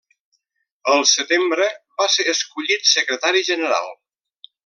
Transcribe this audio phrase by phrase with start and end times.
[0.93, 1.67] El setembre
[2.01, 3.93] va ser escollit secretari general.